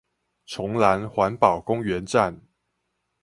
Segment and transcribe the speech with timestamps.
[0.47, 2.41] 崇蘭環保公園站